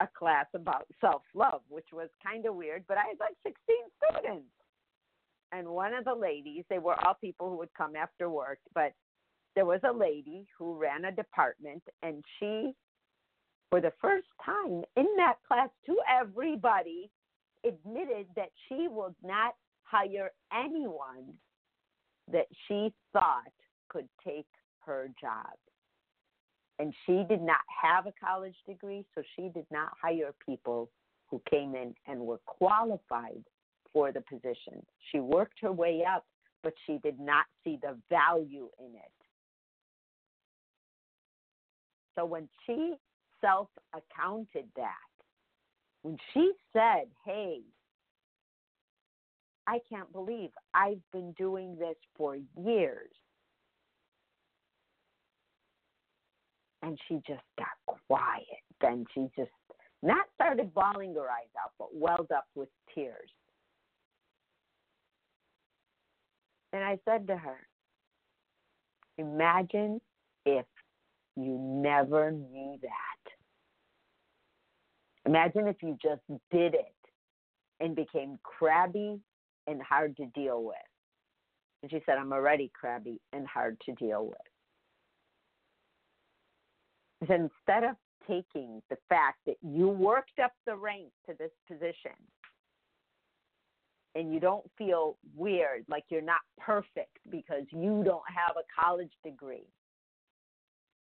a 0.01 0.07
class 0.17 0.45
about 0.53 0.87
self 0.99 1.21
love, 1.35 1.61
which 1.69 1.87
was 1.93 2.09
kind 2.25 2.45
of 2.45 2.55
weird, 2.55 2.83
but 2.87 2.97
I 2.97 3.03
had 3.09 3.19
like 3.19 3.35
16 3.43 3.55
students. 4.11 4.47
And 5.51 5.67
one 5.67 5.93
of 5.93 6.05
the 6.05 6.13
ladies, 6.15 6.63
they 6.69 6.79
were 6.79 6.95
all 7.05 7.15
people 7.19 7.49
who 7.49 7.57
would 7.57 7.73
come 7.77 7.95
after 7.95 8.29
work, 8.29 8.59
but 8.73 8.93
there 9.55 9.65
was 9.65 9.81
a 9.83 9.91
lady 9.91 10.47
who 10.57 10.77
ran 10.77 11.05
a 11.05 11.11
department, 11.11 11.83
and 12.03 12.23
she, 12.39 12.73
for 13.69 13.81
the 13.81 13.91
first 14.01 14.27
time 14.43 14.83
in 14.95 15.07
that 15.17 15.35
class 15.45 15.69
to 15.85 15.97
everybody, 16.09 17.09
admitted 17.65 18.27
that 18.35 18.49
she 18.67 18.87
would 18.89 19.15
not 19.23 19.55
hire 19.83 20.31
anyone 20.53 21.33
that 22.31 22.47
she 22.67 22.93
thought 23.11 23.51
could 23.89 24.07
take 24.25 24.47
her 24.85 25.09
job. 25.19 25.51
And 26.79 26.93
she 27.05 27.23
did 27.29 27.41
not 27.41 27.59
have 27.81 28.07
a 28.07 28.13
college 28.23 28.55
degree, 28.67 29.05
so 29.13 29.21
she 29.35 29.49
did 29.49 29.65
not 29.71 29.89
hire 30.01 30.33
people 30.43 30.89
who 31.27 31.41
came 31.49 31.75
in 31.75 31.93
and 32.07 32.19
were 32.19 32.39
qualified 32.45 33.43
for 33.93 34.11
the 34.11 34.21
position. 34.21 34.85
She 35.11 35.19
worked 35.19 35.59
her 35.61 35.71
way 35.71 36.03
up, 36.07 36.25
but 36.63 36.73
she 36.85 36.99
did 37.03 37.19
not 37.19 37.45
see 37.63 37.77
the 37.81 37.97
value 38.09 38.69
in 38.79 38.95
it. 38.95 39.11
So 42.15 42.25
when 42.25 42.49
she 42.65 42.93
self 43.39 43.69
accounted 43.93 44.65
that, 44.75 44.91
when 46.01 46.17
she 46.33 46.51
said, 46.73 47.07
Hey, 47.25 47.61
I 49.67 49.79
can't 49.89 50.11
believe 50.11 50.49
I've 50.73 51.01
been 51.13 51.33
doing 51.33 51.77
this 51.77 51.95
for 52.17 52.37
years. 52.57 53.11
And 56.81 56.97
she 57.07 57.15
just 57.27 57.43
got 57.57 57.97
quiet. 58.07 58.45
Then 58.81 59.05
she 59.13 59.27
just 59.37 59.51
not 60.03 60.25
started 60.35 60.73
bawling 60.73 61.13
her 61.13 61.21
eyes 61.21 61.51
out, 61.63 61.71
but 61.77 61.95
welled 61.95 62.31
up 62.35 62.45
with 62.55 62.69
tears. 62.93 63.29
And 66.73 66.83
I 66.83 66.97
said 67.05 67.27
to 67.27 67.37
her, 67.37 67.57
Imagine 69.17 70.01
if 70.45 70.65
you 71.35 71.57
never 71.59 72.31
knew 72.31 72.77
that. 72.81 73.31
Imagine 75.25 75.67
if 75.67 75.75
you 75.83 75.97
just 76.01 76.21
did 76.51 76.73
it 76.73 76.95
and 77.79 77.95
became 77.95 78.39
crabby 78.43 79.19
and 79.67 79.81
hard 79.81 80.17
to 80.17 80.25
deal 80.27 80.63
with. 80.63 80.75
And 81.81 81.91
she 81.91 82.01
said, 82.05 82.17
I'm 82.17 82.33
already 82.33 82.71
crabby 82.73 83.19
and 83.33 83.45
hard 83.47 83.77
to 83.85 83.93
deal 83.93 84.25
with. 84.25 84.50
Instead 87.21 87.83
of 87.83 87.95
taking 88.27 88.81
the 88.89 88.97
fact 89.07 89.37
that 89.45 89.57
you 89.61 89.87
worked 89.87 90.39
up 90.43 90.51
the 90.65 90.75
ranks 90.75 91.15
to 91.27 91.35
this 91.37 91.51
position 91.67 92.17
and 94.15 94.33
you 94.33 94.39
don't 94.39 94.65
feel 94.77 95.17
weird, 95.35 95.85
like 95.87 96.03
you're 96.09 96.21
not 96.21 96.41
perfect 96.59 97.17
because 97.29 97.63
you 97.71 98.03
don't 98.03 98.23
have 98.27 98.55
a 98.57 98.81
college 98.81 99.11
degree. 99.23 99.67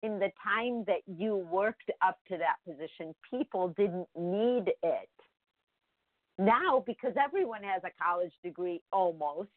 In 0.02 0.18
the 0.18 0.30
time 0.42 0.84
that 0.86 1.02
you 1.06 1.36
worked 1.36 1.90
up 2.02 2.18
to 2.28 2.38
that 2.38 2.56
position, 2.66 3.14
people 3.28 3.74
didn't 3.76 4.08
need 4.16 4.72
it. 4.82 5.08
Now, 6.38 6.82
because 6.86 7.12
everyone 7.22 7.62
has 7.64 7.82
a 7.84 7.90
college 8.02 8.32
degree 8.42 8.80
almost, 8.92 9.50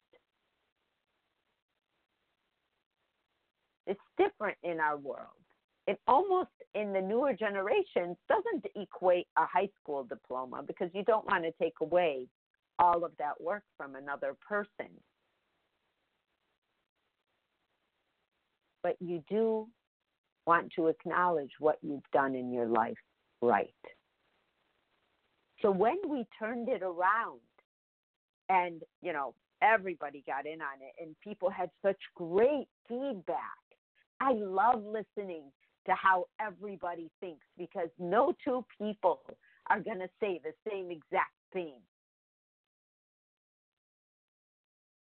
it's 3.88 4.01
different 4.17 4.58
in 4.63 4.79
our 4.79 4.98
world. 4.98 5.42
It 5.87 5.99
almost 6.07 6.49
in 6.75 6.93
the 6.93 7.01
newer 7.01 7.33
generations 7.33 8.17
doesn't 8.29 8.65
equate 8.75 9.27
a 9.37 9.45
high 9.45 9.69
school 9.81 10.03
diploma 10.03 10.63
because 10.65 10.89
you 10.93 11.03
don't 11.03 11.25
want 11.25 11.43
to 11.43 11.51
take 11.61 11.73
away 11.81 12.27
all 12.79 13.03
of 13.03 13.11
that 13.19 13.39
work 13.41 13.63
from 13.77 13.95
another 13.95 14.35
person. 14.47 14.91
But 18.81 18.95
you 18.99 19.23
do 19.29 19.67
want 20.45 20.71
to 20.75 20.87
acknowledge 20.87 21.51
what 21.59 21.77
you've 21.81 22.09
done 22.11 22.35
in 22.35 22.51
your 22.51 22.67
life 22.67 22.97
right. 23.41 23.73
So 25.61 25.71
when 25.71 25.97
we 26.07 26.25
turned 26.37 26.67
it 26.67 26.81
around 26.81 27.39
and, 28.49 28.81
you 29.01 29.13
know, 29.13 29.33
everybody 29.61 30.23
got 30.27 30.45
in 30.45 30.61
on 30.61 30.81
it 30.81 31.01
and 31.01 31.15
people 31.23 31.49
had 31.49 31.69
such 31.81 31.99
great 32.15 32.67
feedback. 32.87 33.37
I 34.19 34.33
love 34.33 34.83
listening 34.83 35.43
to 35.85 35.93
how 35.93 36.25
everybody 36.39 37.09
thinks 37.19 37.45
because 37.57 37.89
no 37.99 38.33
two 38.43 38.65
people 38.77 39.21
are 39.69 39.79
going 39.79 39.99
to 39.99 40.10
say 40.19 40.39
the 40.43 40.53
same 40.69 40.91
exact 40.91 41.34
thing. 41.51 41.75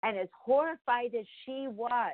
And 0.03 0.17
as 0.17 0.27
horrified 0.45 1.15
as 1.19 1.25
she 1.45 1.67
was, 1.67 2.13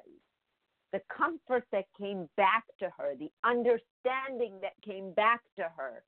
the 0.91 1.01
comfort 1.15 1.65
that 1.71 1.85
came 1.99 2.29
back 2.37 2.63
to 2.79 2.89
her, 2.97 3.13
the 3.17 3.31
understanding 3.43 4.53
that 4.61 4.73
came 4.85 5.11
back 5.13 5.41
to 5.57 5.63
her, 5.75 6.03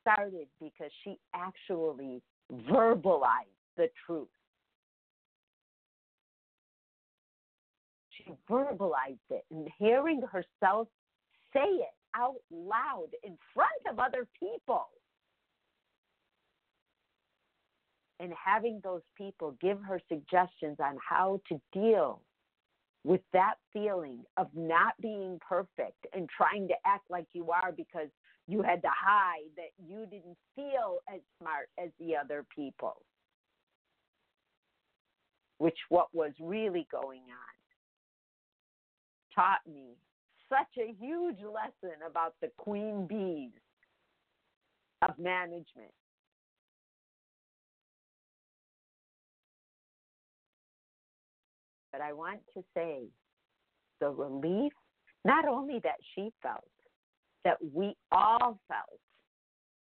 started 0.00 0.46
because 0.60 0.90
she 1.04 1.18
actually 1.34 2.22
verbalized 2.50 3.44
the 3.76 3.88
truth. 4.06 4.28
She 8.28 8.34
verbalized 8.50 9.18
it 9.30 9.44
and 9.50 9.68
hearing 9.78 10.20
herself 10.20 10.88
say 11.52 11.60
it 11.60 11.94
out 12.14 12.40
loud 12.50 13.08
in 13.22 13.38
front 13.54 13.70
of 13.90 13.98
other 13.98 14.26
people. 14.38 14.88
And 18.20 18.32
having 18.32 18.80
those 18.82 19.02
people 19.16 19.56
give 19.60 19.80
her 19.82 20.00
suggestions 20.08 20.76
on 20.80 20.98
how 21.08 21.40
to 21.48 21.60
deal 21.72 22.20
with 23.04 23.20
that 23.32 23.54
feeling 23.72 24.24
of 24.36 24.48
not 24.54 24.94
being 25.00 25.40
perfect 25.48 26.06
and 26.12 26.28
trying 26.28 26.68
to 26.68 26.74
act 26.84 27.08
like 27.08 27.26
you 27.32 27.50
are 27.50 27.72
because 27.72 28.08
you 28.48 28.62
had 28.62 28.82
to 28.82 28.90
hide 28.90 29.48
that 29.56 29.70
you 29.86 30.04
didn't 30.06 30.36
feel 30.56 30.98
as 31.12 31.20
smart 31.38 31.68
as 31.82 31.90
the 32.00 32.16
other 32.16 32.44
people, 32.54 32.96
which 35.58 35.78
what 35.88 36.08
was 36.12 36.32
really 36.40 36.88
going 36.90 37.20
on 37.20 37.57
taught 39.38 39.60
me 39.72 39.94
such 40.48 40.82
a 40.82 40.94
huge 40.98 41.38
lesson 41.42 41.96
about 42.04 42.34
the 42.42 42.50
queen 42.56 43.06
bees 43.06 43.52
of 45.02 45.16
management. 45.16 45.92
But 51.92 52.00
I 52.00 52.12
want 52.12 52.40
to 52.54 52.64
say 52.74 53.02
the 54.00 54.10
relief, 54.10 54.72
not 55.24 55.46
only 55.46 55.80
that 55.84 55.98
she 56.14 56.30
felt, 56.42 56.64
that 57.44 57.58
we 57.72 57.94
all 58.10 58.58
felt. 58.66 59.00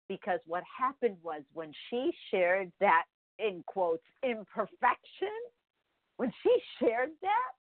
Because 0.08 0.40
what 0.46 0.64
happened 0.80 1.18
was 1.24 1.42
when 1.54 1.72
she 1.90 2.12
shared 2.32 2.72
that, 2.80 3.04
in 3.40 3.64
quotes, 3.66 4.04
imperfection, 4.24 5.36
when 6.18 6.32
she 6.44 6.56
shared 6.80 7.10
that, 7.22 7.57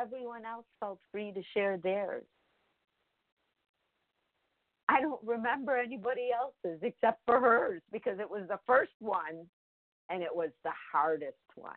everyone 0.00 0.44
else 0.44 0.66
felt 0.80 0.98
free 1.10 1.32
to 1.32 1.42
share 1.54 1.78
theirs. 1.78 2.24
I 4.88 5.00
don't 5.00 5.20
remember 5.24 5.76
anybody 5.76 6.30
else's 6.32 6.80
except 6.82 7.20
for 7.26 7.40
hers 7.40 7.82
because 7.92 8.18
it 8.18 8.30
was 8.30 8.42
the 8.48 8.58
first 8.66 8.92
one 9.00 9.46
and 10.08 10.22
it 10.22 10.34
was 10.34 10.50
the 10.64 10.72
hardest 10.92 11.36
one. 11.54 11.72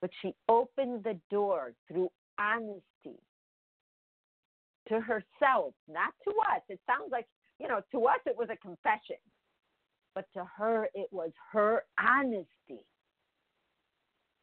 But 0.00 0.10
she 0.22 0.34
opened 0.48 1.04
the 1.04 1.18
door 1.30 1.74
through 1.86 2.10
honesty 2.38 3.20
to 4.88 5.00
herself, 5.00 5.74
not 5.88 6.14
to 6.24 6.30
us. 6.30 6.62
It 6.70 6.80
sounds 6.86 7.12
like, 7.12 7.26
you 7.58 7.68
know, 7.68 7.82
to 7.92 8.06
us 8.06 8.18
it 8.24 8.36
was 8.36 8.48
a 8.50 8.56
confession, 8.56 9.20
but 10.14 10.26
to 10.34 10.44
her 10.56 10.88
it 10.94 11.08
was 11.12 11.32
her 11.52 11.84
honesty, 11.98 12.82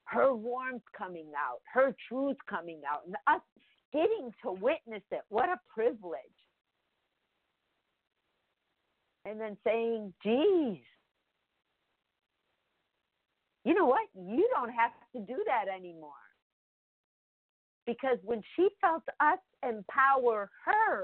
her 0.08 0.34
warmth 0.34 0.84
coming 0.98 1.32
out, 1.38 1.60
her 1.74 1.96
truth 2.08 2.38
coming 2.50 2.82
out, 2.90 3.02
and 3.06 3.16
us 3.28 3.42
getting 3.94 4.32
to 4.44 4.52
witness 4.52 5.04
it. 5.12 5.22
What 5.30 5.50
a 5.50 5.60
privilege. 5.74 6.22
And 9.26 9.40
then 9.40 9.58
saying, 9.66 10.14
geez, 10.24 10.80
you 13.66 13.74
know 13.74 13.86
what? 13.86 14.08
You 14.16 14.48
don't 14.54 14.72
have 14.72 14.92
to 15.14 15.20
do 15.20 15.44
that 15.46 15.66
anymore 15.74 16.12
because 17.88 18.18
when 18.24 18.42
she 18.56 18.68
felt 18.80 19.04
us 19.20 19.40
empower 19.68 20.50
her, 20.66 21.04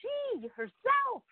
she 0.00 0.48
herself 0.56 1.22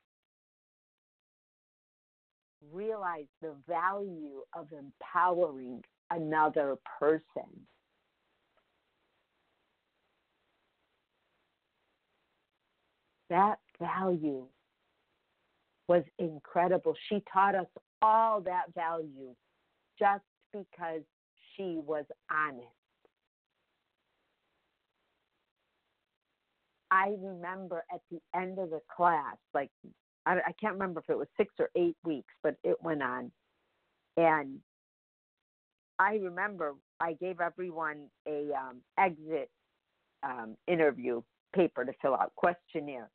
realized 2.72 3.28
the 3.40 3.54
value 3.68 4.42
of 4.54 4.68
empowering 4.72 5.82
another 6.14 6.76
person. 6.98 7.66
That 13.30 13.58
value 13.80 14.46
was 15.88 16.04
incredible. 16.18 16.94
She 17.08 17.22
taught 17.32 17.54
us 17.54 17.66
all 18.02 18.40
that 18.42 18.74
value 18.74 19.34
just 19.98 20.24
because 20.52 21.02
she 21.56 21.78
was 21.84 22.04
honest. 22.30 22.66
I 26.90 27.14
remember 27.18 27.84
at 27.92 28.02
the 28.10 28.20
end 28.38 28.58
of 28.58 28.68
the 28.68 28.80
class, 28.94 29.36
like 29.54 29.70
I, 30.26 30.34
I 30.34 30.52
can't 30.60 30.74
remember 30.74 31.00
if 31.00 31.08
it 31.08 31.16
was 31.16 31.28
six 31.38 31.54
or 31.58 31.70
eight 31.74 31.96
weeks, 32.04 32.34
but 32.42 32.56
it 32.62 32.76
went 32.82 33.02
on. 33.02 33.32
And 34.18 34.60
I 36.02 36.16
remember 36.16 36.74
I 36.98 37.12
gave 37.12 37.40
everyone 37.40 38.08
a 38.26 38.48
um, 38.58 38.78
exit 38.98 39.48
um, 40.24 40.56
interview 40.66 41.22
paper 41.54 41.84
to 41.84 41.92
fill 42.02 42.14
out 42.14 42.32
questionnaire. 42.34 43.08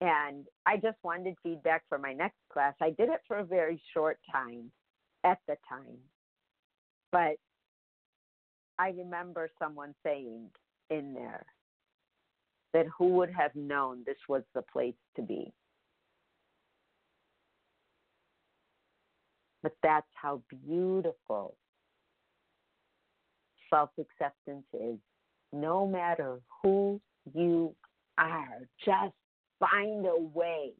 And 0.00 0.46
I 0.66 0.76
just 0.76 0.98
wanted 1.02 1.34
feedback 1.42 1.82
for 1.88 1.98
my 1.98 2.12
next 2.12 2.38
class. 2.52 2.74
I 2.80 2.90
did 2.90 3.08
it 3.08 3.20
for 3.26 3.38
a 3.38 3.44
very 3.44 3.82
short 3.92 4.18
time 4.30 4.70
at 5.24 5.38
the 5.48 5.56
time. 5.68 5.98
But 7.10 7.38
I 8.78 8.90
remember 8.90 9.50
someone 9.58 9.96
saying 10.04 10.50
in 10.90 11.12
there 11.12 11.44
that 12.72 12.86
who 12.96 13.08
would 13.14 13.30
have 13.30 13.54
known 13.56 14.02
this 14.06 14.16
was 14.28 14.42
the 14.54 14.62
place 14.62 14.94
to 15.16 15.22
be. 15.22 15.52
But 19.64 19.72
that's 19.82 20.06
how 20.14 20.42
beautiful 20.66 21.56
self 23.74 23.90
acceptance 23.98 24.66
is. 24.72 24.98
No 25.52 25.86
matter 25.86 26.40
who 26.62 27.00
you 27.32 27.74
are, 28.18 28.68
just 28.84 29.14
find 29.60 30.06
a 30.06 30.20
way 30.20 30.72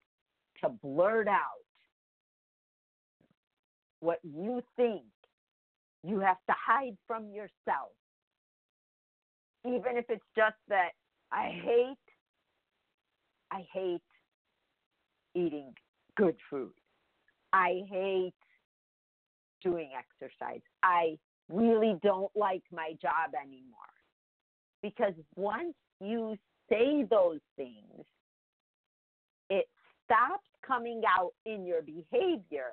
to 0.62 0.68
blurt 0.68 1.28
out 1.28 1.64
what 4.00 4.18
you 4.22 4.62
think 4.76 5.02
you 6.02 6.20
have 6.20 6.36
to 6.48 6.54
hide 6.54 6.96
from 7.06 7.30
yourself. 7.30 7.92
Even 9.64 9.96
if 9.96 10.04
it's 10.08 10.24
just 10.36 10.56
that 10.68 10.90
I 11.32 11.50
hate, 11.64 11.96
I 13.50 13.64
hate 13.72 14.02
eating 15.34 15.72
good 16.16 16.36
food. 16.50 16.72
I 17.52 17.82
hate 17.88 18.34
doing 19.62 19.90
exercise. 19.96 20.60
I 20.82 21.16
really 21.48 21.98
don't 22.02 22.30
like 22.34 22.62
my 22.72 22.92
job 23.00 23.32
anymore. 23.40 23.78
Because 24.82 25.14
once 25.36 25.74
you 26.00 26.36
say 26.68 27.04
those 27.08 27.40
things, 27.56 28.04
it 29.50 29.66
stops 30.04 30.46
coming 30.66 31.02
out 31.06 31.32
in 31.46 31.64
your 31.64 31.82
behavior 31.82 32.72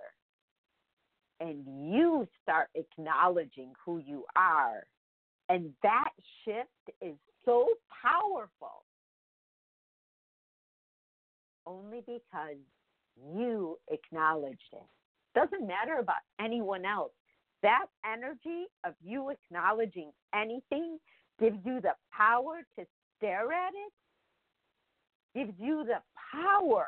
and 1.40 1.66
you 1.92 2.28
start 2.44 2.70
acknowledging 2.76 3.74
who 3.84 3.98
you 4.00 4.26
are. 4.36 4.84
And 5.50 5.74
that 5.84 6.12
shift 6.46 6.98
is 7.02 7.16
so 7.44 7.68
powerful 8.02 8.86
only 11.66 12.02
because 12.06 12.58
you 13.36 13.78
acknowledged 13.90 14.60
it. 14.74 14.88
Doesn't 15.36 15.66
matter 15.66 15.98
about 16.00 16.22
anyone 16.40 16.86
else. 16.86 17.12
That 17.63 17.86
energy 18.06 18.65
of 18.84 18.93
you 19.04 19.30
acknowledging 19.30 20.12
anything 20.34 20.97
gives 21.39 21.58
you 21.63 21.80
the 21.82 21.93
power 22.12 22.62
to 22.78 22.86
stare 23.17 23.52
at 23.52 23.74
it, 23.74 23.93
gives 25.38 25.54
you 25.60 25.84
the 25.86 26.02
power 26.32 26.88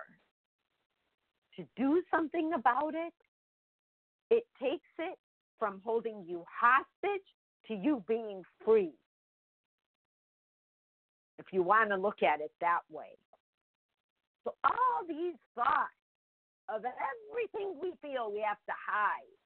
to 1.55 1.65
do 1.75 2.01
something 2.09 2.51
about 2.53 2.93
it. 2.95 3.13
It 4.31 4.43
takes 4.61 4.89
it 4.97 5.17
from 5.59 5.81
holding 5.83 6.23
you 6.27 6.43
hostage 6.49 7.21
to 7.67 7.75
you 7.75 8.03
being 8.07 8.43
free. 8.65 8.93
If 11.37 11.45
you 11.51 11.61
want 11.61 11.89
to 11.89 11.97
look 11.97 12.23
at 12.23 12.41
it 12.41 12.51
that 12.61 12.81
way. 12.89 13.17
So, 14.43 14.53
all 14.63 15.07
these 15.07 15.35
thoughts 15.55 15.93
of 16.69 16.83
everything 16.83 17.75
we 17.81 17.93
feel 18.01 18.31
we 18.31 18.41
have 18.41 18.57
to 18.65 18.73
hide. 18.87 19.42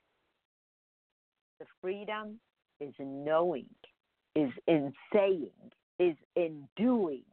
The 1.59 1.65
freedom 1.81 2.39
is 2.79 2.93
in 2.99 3.23
knowing, 3.23 3.69
is 4.35 4.51
in 4.67 4.93
saying, 5.13 5.51
is 5.99 6.15
in 6.35 6.67
doing. 6.77 7.23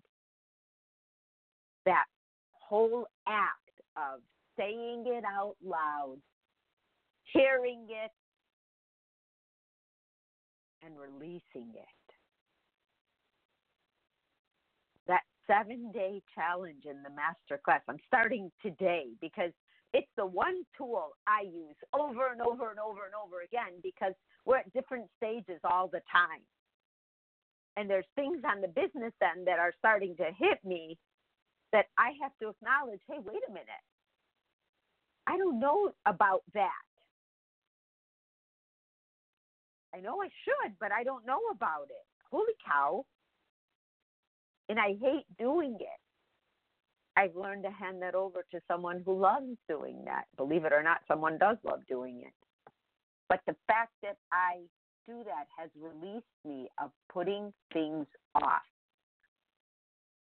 That 1.84 2.04
whole 2.52 3.06
act 3.28 3.58
of 3.96 4.20
saying 4.58 5.04
it 5.06 5.24
out 5.24 5.56
loud, 5.62 6.16
hearing 7.32 7.86
it, 7.90 8.10
and 10.82 10.94
releasing 10.98 11.70
it. 11.74 12.14
That 15.06 15.22
seven 15.46 15.92
day 15.92 16.22
challenge 16.34 16.84
in 16.86 17.02
the 17.02 17.10
master 17.10 17.60
class, 17.62 17.82
I'm 17.88 17.98
starting 18.06 18.50
today 18.62 19.08
because 19.20 19.52
it's 19.94 20.10
the 20.18 20.26
one 20.26 20.64
tool 20.76 21.12
I 21.26 21.42
use 21.42 21.76
over 21.94 22.28
and 22.32 22.42
over 22.42 22.70
and 22.70 22.80
over 22.80 23.06
and 23.06 23.14
over 23.14 23.42
again 23.46 23.80
because 23.82 24.12
we're 24.44 24.58
at 24.58 24.72
different 24.74 25.06
stages 25.16 25.60
all 25.64 25.88
the 25.88 26.02
time. 26.12 26.42
And 27.76 27.88
there's 27.88 28.06
things 28.16 28.42
on 28.44 28.60
the 28.60 28.68
business 28.68 29.14
end 29.22 29.46
that 29.46 29.60
are 29.60 29.72
starting 29.78 30.16
to 30.16 30.24
hit 30.38 30.58
me 30.64 30.98
that 31.72 31.86
I 31.98 32.12
have 32.22 32.32
to 32.42 32.50
acknowledge 32.50 33.00
hey, 33.08 33.18
wait 33.24 33.42
a 33.48 33.52
minute. 33.52 33.86
I 35.26 35.38
don't 35.38 35.60
know 35.60 35.92
about 36.06 36.42
that. 36.54 36.84
I 39.94 40.00
know 40.00 40.20
I 40.22 40.28
should, 40.44 40.74
but 40.80 40.92
I 40.92 41.04
don't 41.04 41.26
know 41.26 41.40
about 41.52 41.86
it. 41.90 42.06
Holy 42.30 42.52
cow. 42.66 43.04
And 44.68 44.78
I 44.78 44.94
hate 45.00 45.26
doing 45.38 45.76
it. 45.80 46.03
I've 47.16 47.36
learned 47.36 47.62
to 47.62 47.70
hand 47.70 48.02
that 48.02 48.14
over 48.14 48.44
to 48.50 48.60
someone 48.66 49.02
who 49.04 49.18
loves 49.18 49.56
doing 49.68 50.02
that. 50.06 50.24
Believe 50.36 50.64
it 50.64 50.72
or 50.72 50.82
not, 50.82 50.98
someone 51.06 51.38
does 51.38 51.56
love 51.64 51.80
doing 51.88 52.22
it. 52.24 52.32
But 53.28 53.40
the 53.46 53.54
fact 53.68 53.92
that 54.02 54.16
I 54.32 54.60
do 55.06 55.22
that 55.24 55.46
has 55.56 55.70
released 55.80 56.24
me 56.44 56.68
of 56.82 56.90
putting 57.12 57.52
things 57.72 58.06
off. 58.34 58.62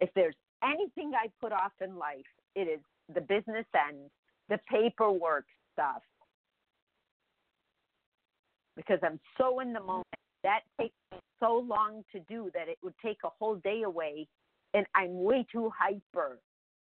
If 0.01 0.11
there's 0.15 0.35
anything 0.63 1.13
I 1.15 1.29
put 1.41 1.53
off 1.53 1.73
in 1.81 1.97
life, 1.97 2.27
it 2.55 2.69
is 2.69 2.81
the 3.15 3.21
business 3.21 3.67
end, 3.75 4.11
the 4.49 4.59
paperwork 4.71 5.47
stuff. 5.73 6.03
Because 8.77 8.99
I'm 9.03 9.19
so 9.39 9.61
in 9.61 9.73
the 9.73 9.81
moment. 9.81 10.05
That 10.43 10.61
takes 10.79 10.95
me 11.11 11.19
so 11.41 11.65
long 11.67 12.05
to 12.13 12.21
do 12.29 12.51
that 12.55 12.69
it 12.69 12.77
would 12.83 12.95
take 13.05 13.19
a 13.25 13.31
whole 13.39 13.57
day 13.57 13.83
away. 13.83 14.29
And 14.75 14.87
I'm 14.95 15.25
way 15.25 15.47
too 15.51 15.73
hyper 15.77 16.39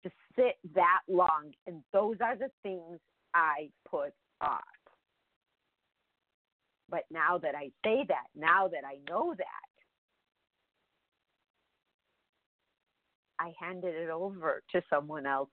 to 0.04 0.10
sit 0.36 0.58
that 0.74 1.00
long. 1.08 1.52
And 1.66 1.82
those 1.92 2.16
are 2.22 2.36
the 2.36 2.50
things 2.62 2.98
I 3.34 3.70
put 3.88 4.12
off. 4.40 4.60
But 6.88 7.04
now 7.10 7.38
that 7.38 7.54
I 7.54 7.70
say 7.84 8.04
that, 8.08 8.26
now 8.34 8.68
that 8.68 8.82
I 8.84 8.98
know 9.08 9.34
that, 9.36 9.44
I 13.38 13.52
handed 13.58 13.94
it 13.94 14.10
over 14.10 14.62
to 14.72 14.82
someone 14.90 15.24
else. 15.24 15.48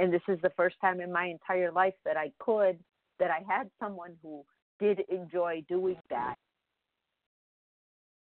And 0.00 0.12
this 0.12 0.22
is 0.28 0.38
the 0.42 0.52
first 0.56 0.76
time 0.80 1.00
in 1.00 1.12
my 1.12 1.26
entire 1.26 1.70
life 1.70 1.94
that 2.04 2.16
I 2.16 2.32
could, 2.38 2.78
that 3.18 3.30
I 3.30 3.42
had 3.48 3.70
someone 3.80 4.12
who 4.22 4.44
did 4.80 5.00
enjoy 5.08 5.64
doing 5.68 5.98
that. 6.10 6.36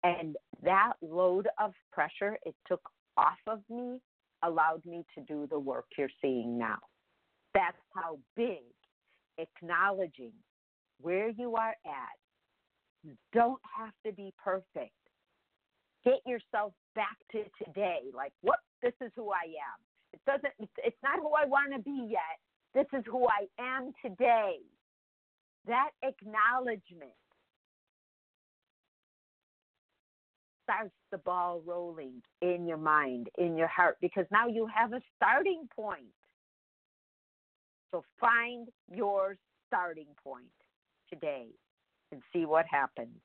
And 0.02 0.36
that 0.62 0.94
load 1.02 1.48
of 1.58 1.72
pressure 1.92 2.38
it 2.44 2.54
took 2.66 2.82
off 3.16 3.38
of 3.46 3.60
me 3.68 3.98
allowed 4.42 4.85
me 4.85 5.05
to 5.14 5.22
do 5.24 5.46
the 5.50 5.59
work 5.59 5.87
you're 5.96 6.09
seeing 6.22 6.59
now. 6.59 6.79
That's 7.55 7.76
how 7.94 8.18
big 8.37 8.62
acknowledging 9.38 10.33
where 11.00 11.31
you 11.31 11.57
are 11.57 11.74
at. 11.85 12.16
You 13.03 13.12
don't 13.33 13.61
have 13.79 13.94
to 14.07 14.12
be 14.12 14.33
perfect. 14.42 14.92
Get 16.05 16.20
yourself 16.26 16.72
back 16.94 17.16
to 17.33 17.44
today. 17.62 18.00
Like, 18.14 18.33
what? 18.42 18.59
This 18.83 18.94
is 19.00 19.11
who 19.16 19.31
I 19.31 19.44
am. 19.44 19.79
It 20.12 20.20
doesn't. 20.26 20.70
It's 20.79 20.96
not 21.03 21.18
who 21.18 21.33
I 21.35 21.46
want 21.46 21.72
to 21.74 21.81
be 21.81 22.09
yet. 22.11 22.38
This 22.74 22.87
is 22.98 23.05
who 23.07 23.26
I 23.26 23.46
am 23.59 23.92
today. 24.05 24.57
That 25.66 25.90
acknowledgement 26.03 27.12
starts 30.70 30.94
the 31.11 31.18
ball 31.18 31.62
rolling 31.66 32.22
in 32.42 32.66
your 32.66 32.76
mind, 32.76 33.28
in 33.38 33.56
your 33.56 33.66
heart, 33.66 33.96
because 34.00 34.26
now 34.30 34.46
you 34.46 34.68
have 34.72 34.92
a 34.92 35.00
starting 35.16 35.68
point. 35.74 36.14
So 37.90 38.04
find 38.20 38.68
your 38.92 39.37
starting 39.66 40.06
point 40.22 40.44
today 41.12 41.46
and 42.12 42.22
see 42.33 42.46
what 42.46 42.66
happens. 42.70 43.16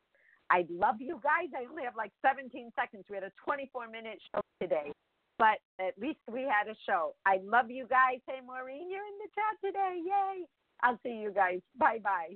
I 0.50 0.66
love 0.70 0.96
you 1.00 1.20
guys. 1.24 1.50
I 1.56 1.70
only 1.70 1.84
have 1.84 1.96
like 1.96 2.12
17 2.26 2.72
seconds. 2.76 3.06
We 3.10 3.16
had 3.16 3.24
a 3.24 3.32
24 3.44 3.90
minute 3.90 4.20
show 4.34 4.42
today, 4.62 4.92
but 5.38 5.58
at 5.80 5.98
least 6.00 6.20
we 6.32 6.42
had 6.42 6.70
a 6.70 6.76
show. 6.88 7.16
I 7.26 7.40
love 7.44 7.70
you 7.70 7.86
guys. 7.88 8.22
Hey, 8.28 8.40
Maureen, 8.46 8.90
you're 8.90 9.06
in 9.06 9.18
the 9.22 9.30
chat 9.34 9.56
today. 9.64 10.02
Yay. 10.06 10.46
I'll 10.84 11.00
see 11.04 11.22
you 11.22 11.32
guys. 11.32 11.62
Bye 11.78 12.00
bye. 12.04 12.36